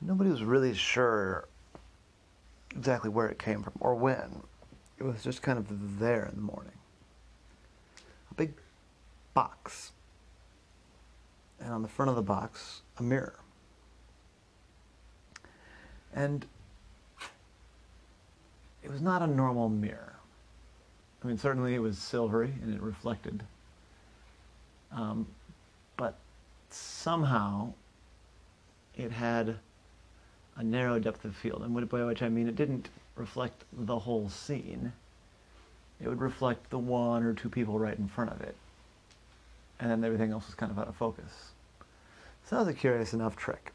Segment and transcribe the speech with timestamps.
[0.00, 1.48] Nobody was really sure
[2.70, 4.42] exactly where it came from or when.
[4.98, 6.72] It was just kind of there in the morning.
[8.30, 8.52] A big
[9.34, 9.92] box.
[11.60, 13.38] And on the front of the box, a mirror.
[16.14, 16.46] And
[18.82, 20.14] it was not a normal mirror.
[21.22, 23.42] I mean, certainly it was silvery and it reflected.
[24.92, 25.26] Um,
[25.96, 26.16] but
[26.70, 27.72] somehow
[28.96, 29.56] it had
[30.58, 31.62] a narrow depth of field.
[31.62, 34.92] And by which I mean it didn't reflect the whole scene.
[36.02, 38.56] It would reflect the one or two people right in front of it.
[39.80, 41.52] And then everything else was kind of out of focus.
[42.44, 43.72] So that was a curious enough trick.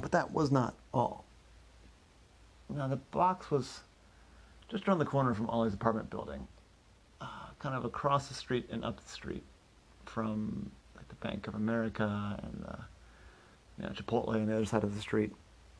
[0.00, 1.24] But that was not all.
[2.70, 3.80] Now the box was
[4.68, 6.46] just around the corner from Ollie's apartment building,
[7.20, 7.26] uh,
[7.58, 9.42] kind of across the street and up the street
[10.06, 12.78] from like the Bank of America and the
[13.78, 15.32] you know, Chipotle on the other side of the street.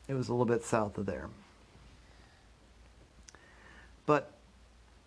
[0.09, 1.29] It was a little bit south of there.
[4.07, 4.31] But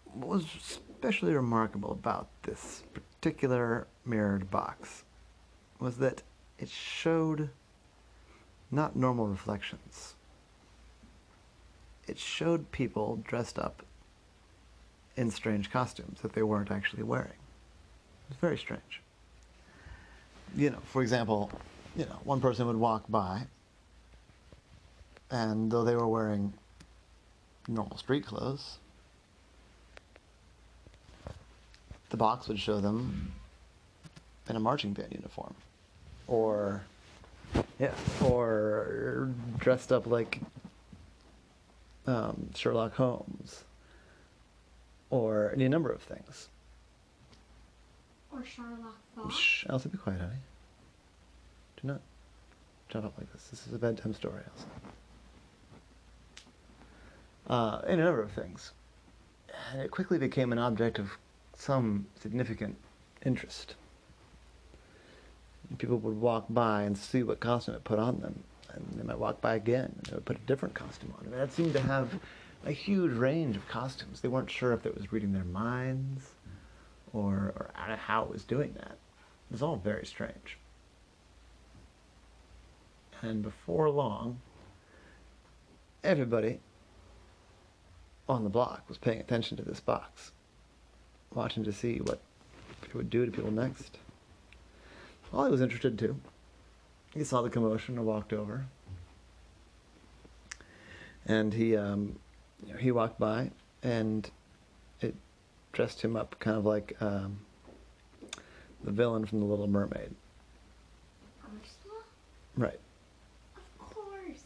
[0.05, 5.03] what was especially remarkable about this particular mirrored box
[5.81, 6.23] was that
[6.57, 7.51] it showed
[8.71, 10.15] not normal reflections.
[12.07, 13.83] It showed people dressed up
[15.17, 17.27] in strange costumes that they weren't actually wearing.
[17.27, 19.03] It was very strange.
[20.55, 21.51] You know, for example,
[21.97, 23.47] you know, one person would walk by,
[25.33, 26.53] and though they were wearing
[27.67, 28.77] normal street clothes,
[32.11, 33.33] the box would show them
[34.49, 35.55] in a marching band uniform,
[36.29, 36.83] or
[37.79, 40.39] yeah, or dressed up like
[42.07, 43.65] um, Sherlock Holmes,
[45.09, 46.49] or any number of things.
[48.31, 49.35] Or Sherlock Fox.
[49.35, 50.33] Shh, Elsa, be quiet, honey.
[51.81, 52.01] Do not
[52.91, 53.49] jump up like this.
[53.49, 54.67] This is a bedtime story, Elsa.
[57.49, 58.73] Uh, a number of things.
[59.73, 61.11] And it quickly became an object of
[61.57, 62.77] some significant
[63.25, 63.75] interest.
[65.69, 68.43] And people would walk by and see what costume it put on them.
[68.73, 71.27] And they might walk by again and they would put a different costume on.
[71.27, 72.19] And that seemed to have
[72.65, 74.21] a huge range of costumes.
[74.21, 76.31] They weren't sure if it was reading their minds
[77.13, 78.93] or, or how it was doing that.
[78.93, 80.59] It was all very strange.
[83.21, 84.41] And before long,
[86.03, 86.61] everybody
[88.33, 90.33] on the block was paying attention to this box,
[91.35, 92.21] watching to see what
[92.83, 93.99] it would do to people next.
[95.31, 96.17] Well, he was interested too.
[97.15, 98.67] He saw the commotion and walked over.
[101.27, 102.19] And he, um,
[102.67, 103.51] you know, he walked by,
[103.83, 104.29] and
[105.01, 105.15] it
[105.73, 107.39] dressed him up kind of like um,
[108.83, 110.15] the villain from The Little Mermaid.
[111.45, 112.03] Ursula?
[112.57, 112.81] Right.
[113.57, 114.43] Of course.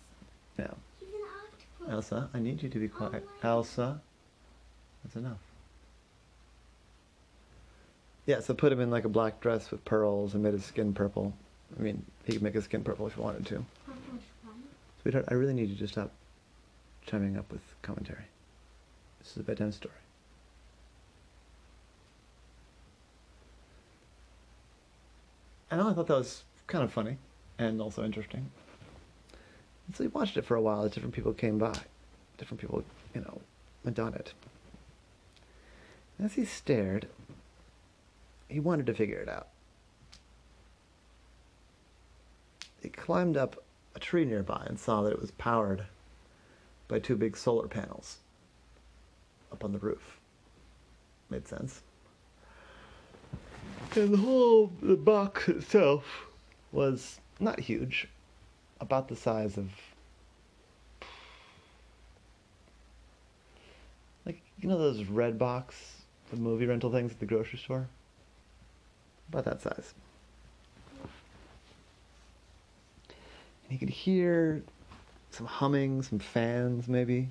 [0.58, 0.66] Yeah.
[1.00, 1.75] He's an octopus.
[1.88, 3.26] Elsa, I need you to be quiet.
[3.42, 4.00] Elsa,
[5.04, 5.38] that's enough.
[8.26, 10.92] Yeah, so put him in like a black dress with pearls and made his skin
[10.92, 11.32] purple.
[11.78, 13.64] I mean, he could make his skin purple if he wanted to.
[15.02, 16.10] Sweetheart, I really need you to stop
[17.06, 18.24] chiming up with commentary.
[19.20, 19.94] This is a bedtime story.
[25.70, 27.18] And I thought that was kind of funny
[27.58, 28.50] and also interesting.
[29.86, 31.78] And so he watched it for a while as different people came by.
[32.38, 33.40] Different people, you know,
[33.84, 34.34] went on it.
[36.18, 37.08] And as he stared,
[38.48, 39.48] he wanted to figure it out.
[42.82, 43.62] He climbed up
[43.94, 45.84] a tree nearby and saw that it was powered
[46.88, 48.18] by two big solar panels
[49.50, 50.18] up on the roof.
[51.30, 51.82] Made sense.
[53.96, 56.26] And the whole the box itself
[56.70, 58.08] was not huge,
[58.80, 59.70] about the size of
[64.24, 65.72] like you know those Redbox,
[66.30, 67.88] the movie rental things at the grocery store.
[69.28, 69.92] About that size.
[73.08, 74.62] And he could hear
[75.32, 77.28] some humming, some fans maybe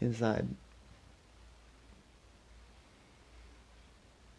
[0.00, 0.46] inside.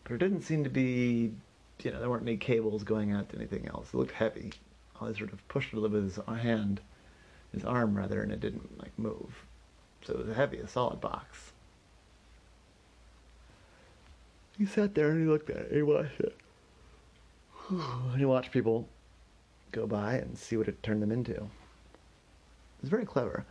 [0.03, 1.31] But it didn't seem to be,
[1.81, 3.87] you know, there weren't any cables going out to anything else.
[3.93, 4.51] It looked heavy.
[5.01, 6.81] I sort of pushed it a little bit with his hand,
[7.53, 9.45] his arm rather, and it didn't like move.
[10.03, 11.51] So it was a heavy, a solid box.
[14.57, 15.71] He sat there and he looked at it.
[15.71, 16.37] He watched it.
[17.69, 18.87] And he watched people
[19.71, 21.33] go by and see what it turned them into.
[21.33, 23.45] It was very clever.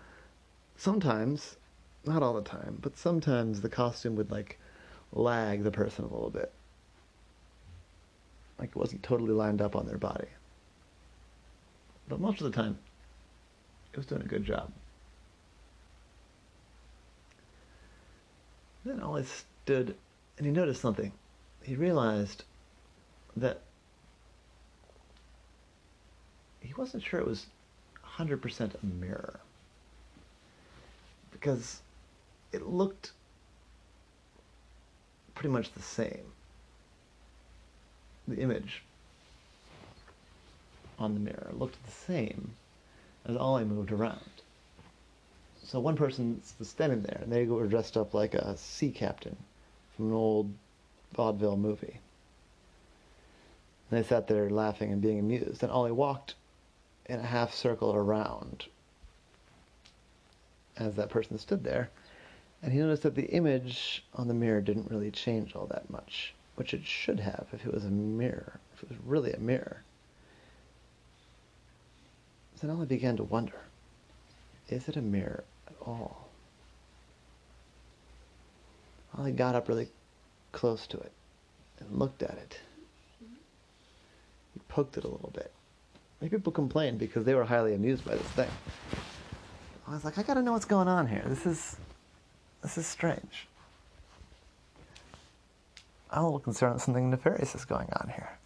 [0.76, 1.56] Sometimes,
[2.04, 4.58] not all the time, but sometimes the costume would like
[5.12, 6.52] lag the person a little bit.
[8.58, 10.28] Like it wasn't totally lined up on their body.
[12.08, 12.78] But most of the time,
[13.93, 14.72] It was doing a good job.
[18.84, 19.94] Then Ollie stood
[20.38, 21.12] and he noticed something.
[21.62, 22.44] He realized
[23.37, 23.60] that
[26.60, 27.46] he wasn't sure it was
[28.19, 29.40] 100% a mirror.
[31.31, 31.81] Because
[32.52, 33.12] it looked
[35.34, 36.32] pretty much the same.
[38.26, 38.82] The image
[41.02, 42.52] on the mirror looked the same
[43.26, 44.20] as Ollie moved around.
[45.64, 49.37] So one person was standing there, and they were dressed up like a sea captain
[49.96, 50.52] from an old
[51.14, 51.99] vaudeville movie.
[53.90, 56.34] And they sat there laughing and being amused, and Ollie walked
[57.06, 58.66] in a half circle around
[60.76, 61.90] as that person stood there,
[62.62, 66.34] and he noticed that the image on the mirror didn't really change all that much,
[66.56, 69.82] which it should have if it was a mirror, if it was really a mirror.
[72.62, 73.59] Then Ollie began to wonder,
[74.69, 76.29] is it a mirror at all?
[79.19, 79.88] Ollie got up really
[80.53, 81.11] close to it
[81.81, 82.61] and looked at it.
[84.55, 85.50] He poked it a little bit.
[86.20, 88.50] Maybe people complained because they were highly amused by this thing.
[89.88, 91.25] I was like, I gotta know what's going on here.
[91.26, 91.76] This is
[92.62, 93.49] this is strange.
[96.12, 98.38] I'm a little concerned that something nefarious is going on here.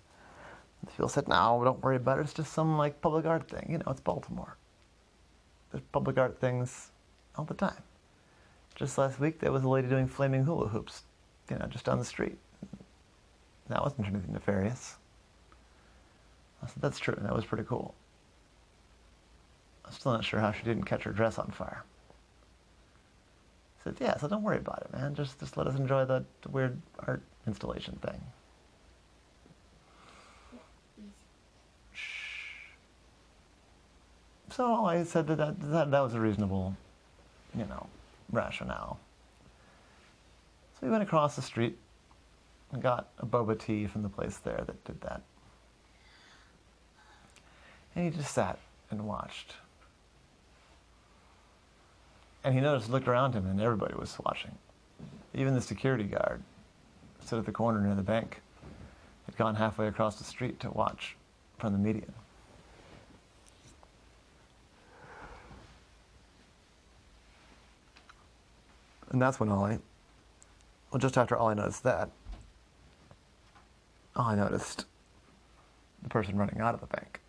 [0.89, 2.23] People said, no, don't worry about it.
[2.23, 3.67] It's just some like public art thing.
[3.71, 4.57] You know, it's Baltimore.
[5.71, 6.91] There's public art things
[7.37, 7.83] all the time.
[8.75, 11.03] Just last week, there was a lady doing flaming hula hoops,
[11.51, 12.39] you know, just down the street.
[13.69, 14.97] That wasn't anything nefarious.
[16.63, 17.17] I said, that's true.
[17.21, 17.95] That was pretty cool.
[19.85, 21.85] I'm still not sure how she didn't catch her dress on fire.
[23.81, 25.15] I said, yeah, so don't worry about it, man.
[25.15, 28.21] Just, just let us enjoy the weird art installation thing.
[34.57, 36.75] So I said that that, that that was a reasonable,
[37.55, 37.89] you know,
[38.33, 38.99] rationale.
[40.73, 41.77] So we went across the street
[42.73, 45.21] and got a boba tea from the place there that did that.
[47.95, 48.59] And he just sat
[48.91, 49.53] and watched.
[52.43, 54.53] And he noticed, looked around him, and everybody was watching.
[55.35, 56.41] Even the security guard
[57.23, 58.41] stood at the corner near the bank
[59.27, 61.15] had gone halfway across the street to watch
[61.59, 62.15] from the median.
[69.17, 69.79] And that's when Ollie,
[70.93, 72.11] well, just after Ollie noticed that,
[74.15, 74.85] Ollie noticed
[76.03, 77.21] the person running out of the bank.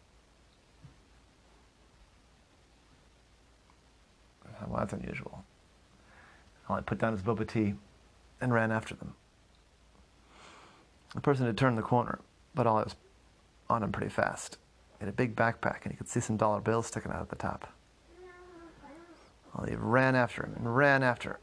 [4.67, 5.45] Well, that's unusual.
[6.67, 7.75] Ollie put down his boba tea
[8.41, 9.13] and ran after them.
[11.15, 12.19] The person had turned the corner,
[12.53, 12.95] but Ollie was
[13.69, 14.57] on him pretty fast.
[14.99, 17.29] He had a big backpack, and he could see some dollar bills sticking out at
[17.29, 17.71] the top.
[19.55, 21.39] Ollie ran after him and ran after,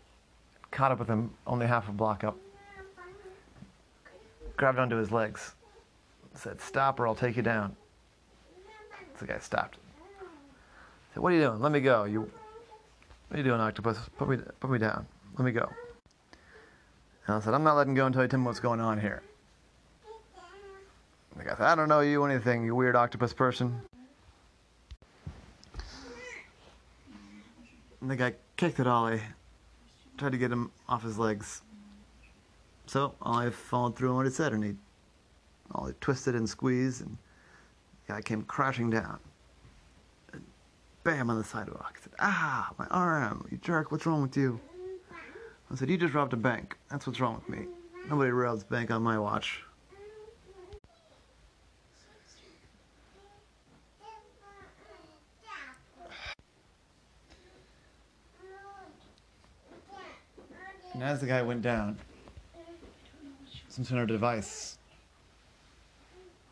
[0.75, 2.37] caught up with him only half a block up,
[4.57, 5.55] grabbed onto his legs,
[6.35, 7.77] said, Stop or I'll take you down.
[9.15, 9.79] So the guy stopped.
[11.15, 11.61] Said, What are you doing?
[11.61, 12.05] Let me go.
[12.05, 12.23] You,
[13.29, 13.99] what are you doing, octopus?
[14.19, 15.07] Put me, put me down.
[15.39, 15.71] Let me go.
[17.27, 19.23] And I said, I'm not letting go until you tell me what's going on here.
[21.37, 23.81] The guy said, I don't know you anything, you weird octopus person.
[28.01, 29.23] And the guy kicked at Ollie,
[30.17, 31.63] tried to get him off his legs.
[32.87, 34.75] So I followed through on what he said, and he
[35.73, 37.17] Ollie twisted and squeezed, and
[38.07, 39.19] the guy came crashing down.
[40.33, 40.43] And
[41.03, 41.99] bam on the sidewalk.
[41.99, 44.61] I said, Ah, my arm, you jerk, what's wrong with you?
[45.71, 46.77] I said, You just robbed a bank.
[46.91, 47.67] That's what's wrong with me.
[48.09, 49.63] Nobody robs a bank on my watch.
[60.95, 61.99] And as the guy went down,
[63.69, 64.79] some sort of device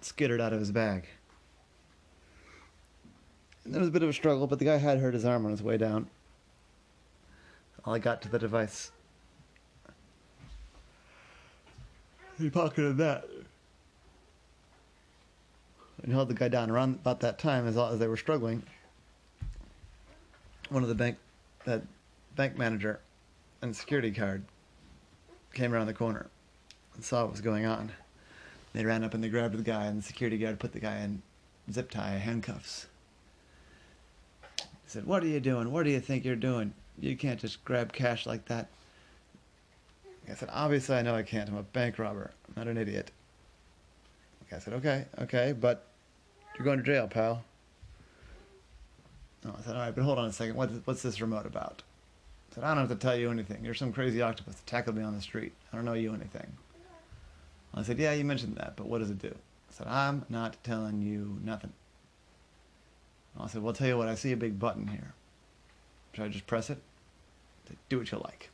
[0.01, 1.07] skittered out of his bag.
[3.65, 5.45] And there was a bit of a struggle, but the guy had hurt his arm
[5.45, 6.09] on his way down.
[7.85, 8.91] Ollie got to the device.
[12.37, 13.25] He pocketed that.
[16.03, 18.65] And held the guy down around about that time as, as they were struggling.
[20.69, 21.19] One of the bank,
[21.65, 21.83] that
[22.35, 22.99] bank manager
[23.63, 24.45] and security guard
[25.55, 26.27] came around the corner
[26.95, 27.93] and saw what was going on.
[28.73, 30.99] They ran up and they grabbed the guy, and the security guard put the guy
[30.99, 31.23] in
[31.71, 32.87] zip tie handcuffs.
[34.57, 35.71] He said, What are you doing?
[35.71, 36.75] What do you think you're doing?
[36.99, 38.69] You can't just grab cash like that.
[40.31, 41.49] I said, Obviously, I know I can't.
[41.49, 42.31] I'm a bank robber.
[42.49, 43.11] I'm not an idiot.
[44.51, 45.87] I said, Okay, okay, but
[46.57, 47.43] you're going to jail, pal.
[49.45, 50.55] No, I said, all right, but hold on a second.
[50.55, 51.83] What, what's this remote about?
[52.55, 53.65] Said, I don't have to tell you anything.
[53.65, 55.53] You're some crazy octopus that tackled me on the street.
[55.73, 56.53] I don't know you anything.
[57.75, 59.35] I said, yeah, you mentioned that, but what does it do?
[59.35, 61.73] I said, I'm not telling you nothing.
[63.41, 64.09] I said, well, I'll tell you what.
[64.09, 65.15] I see a big button here.
[66.13, 66.77] Should I just press it?
[67.65, 68.51] I said, do what you like.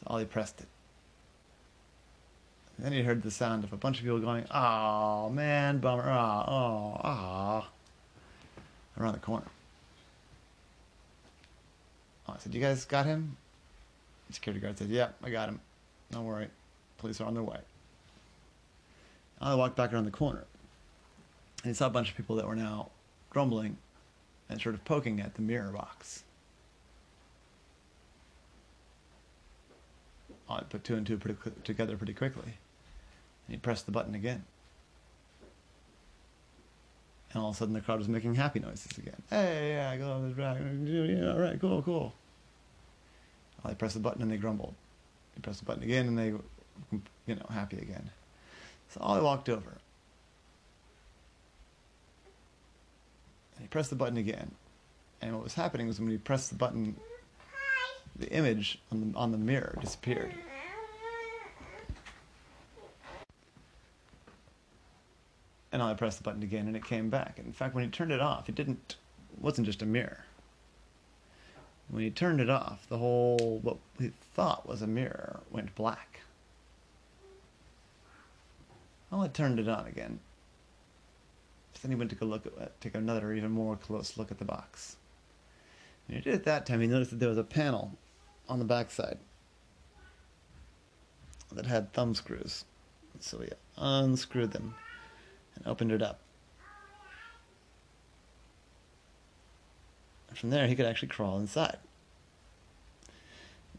[0.00, 0.66] So Ollie pressed it.
[2.78, 6.10] Then he heard the sound of a bunch of people going, "Oh man, bummer!
[6.10, 7.68] Oh, oh, ah!"
[8.98, 9.46] Around the corner.
[12.28, 13.36] Oh, I said, "You guys got him?"
[14.30, 15.60] Security guard said, "Yep, I got him.
[16.10, 16.48] Don't worry,
[16.98, 17.60] police are on their way."
[19.40, 20.44] I walked back around the corner,
[21.62, 22.90] and he saw a bunch of people that were now
[23.30, 23.76] grumbling
[24.48, 26.24] and sort of poking at the mirror box.
[30.48, 32.54] I put two and two pretty together pretty quickly.
[33.46, 34.44] And he pressed the button again.
[37.36, 39.22] And all of a sudden the crowd was making happy noises again.
[39.28, 40.56] Hey, yeah, I go on this track.
[40.58, 42.14] Yeah, all right, cool, cool.
[43.62, 44.74] Well, they pressed the button and they grumbled.
[45.34, 46.28] He pressed the button again and they,
[47.26, 48.08] you know, happy again.
[48.88, 49.76] So Ollie walked over.
[53.56, 54.52] And he pressed the button again.
[55.20, 56.96] And what was happening was when he pressed the button,
[58.18, 60.32] the image on the, on the mirror disappeared.
[65.72, 67.38] And I pressed the button again, and it came back.
[67.38, 68.96] In fact, when he turned it off, it didn't.
[69.40, 70.24] Wasn't just a mirror.
[71.88, 76.20] When he turned it off, the whole what he thought was a mirror went black.
[79.10, 80.18] Well, I turned it on again.
[81.82, 84.44] Then he went to go look at, take another, even more close look at the
[84.44, 84.96] box.
[86.08, 86.80] And he did it that time.
[86.80, 87.92] He noticed that there was a panel
[88.48, 89.18] on the backside
[91.52, 92.64] that had thumb screws.
[93.20, 94.74] So he unscrewed them
[95.56, 96.20] and opened it up.
[100.34, 101.78] From there, he could actually crawl inside.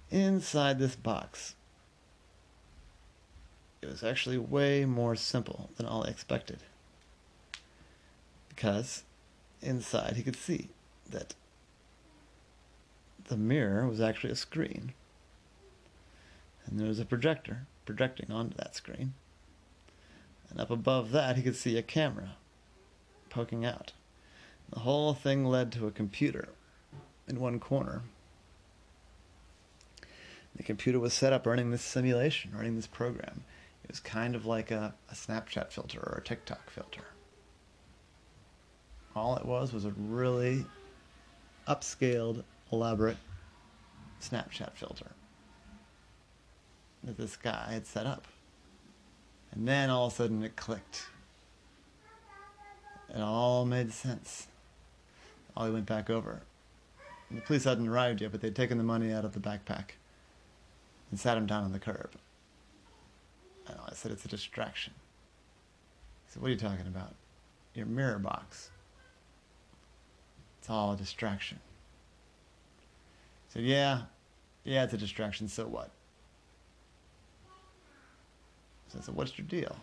[0.10, 1.54] Inside this box,
[3.82, 6.60] it was actually way more simple than Ollie expected.
[8.50, 9.04] Because
[9.62, 10.70] inside, he could see
[11.10, 11.36] that
[13.26, 14.94] the mirror was actually a screen.
[16.66, 19.14] And there was a projector projecting onto that screen.
[20.50, 22.36] And up above that, he could see a camera
[23.30, 23.94] poking out.
[24.70, 26.50] The whole thing led to a computer
[27.28, 28.04] in one corner.
[30.56, 33.44] The computer was set up running this simulation, running this program.
[33.84, 37.04] It was kind of like a, a Snapchat filter or a TikTok filter.
[39.16, 40.66] All it was was a really
[41.68, 43.18] upscaled, elaborate
[44.22, 45.12] Snapchat filter
[47.04, 48.28] that this guy had set up.
[49.58, 51.08] And then all of a sudden it clicked.
[53.10, 54.48] It all made sense.
[55.56, 56.42] Ollie went back over.
[57.30, 59.96] And the police hadn't arrived yet, but they'd taken the money out of the backpack
[61.10, 62.12] and sat him down on the curb.
[63.66, 64.94] And I said, It's a distraction.
[66.28, 67.16] He said, What are you talking about?
[67.74, 68.70] Your mirror box.
[70.60, 71.60] It's all a distraction.
[73.50, 74.02] I said, Yeah,
[74.64, 75.90] yeah, it's a distraction, so what?
[78.90, 79.76] So I said, What's your deal?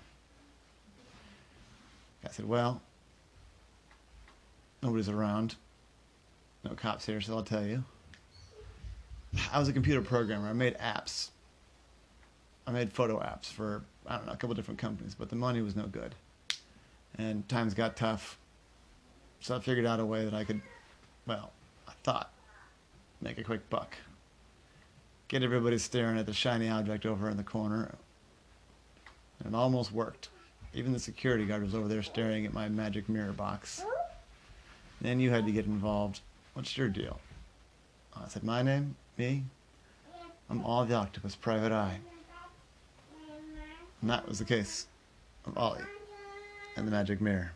[2.24, 2.80] I said, Well,
[4.82, 5.56] nobody's around.
[6.64, 7.84] No cops here, so I'll tell you.
[9.52, 10.48] I was a computer programmer.
[10.48, 11.30] I made apps.
[12.66, 15.60] I made photo apps for, I don't know, a couple different companies, but the money
[15.60, 16.14] was no good.
[17.18, 18.38] And times got tough.
[19.40, 20.62] So I figured out a way that I could,
[21.26, 21.52] well,
[21.86, 22.32] I thought,
[23.20, 23.96] make a quick buck.
[25.28, 27.94] Get everybody staring at the shiny object over in the corner.
[29.40, 30.28] And it almost worked.
[30.74, 33.84] Even the security guard was over there staring at my magic mirror box.
[35.00, 36.20] Then you had to get involved.
[36.54, 37.20] What's your deal?
[38.16, 38.96] I said, My name?
[39.18, 39.44] Me?
[40.50, 41.98] I'm Ollie the Octopus Private Eye.
[44.00, 44.86] And that was the case
[45.46, 45.80] of Ollie
[46.76, 47.52] and the magic mirror.